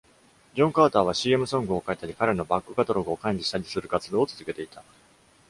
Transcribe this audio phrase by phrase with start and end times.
[0.55, 4.83] ジョン・カーターは、CM ソングを書いたり、彼のバックカタログを管理したりする活動を続けていた。